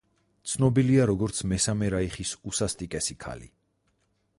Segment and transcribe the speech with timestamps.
[0.53, 3.51] ცნობილია როგორც მესამე რაიხის უსასტიკესი ქალი.